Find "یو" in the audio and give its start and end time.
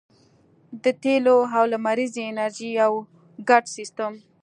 2.81-2.93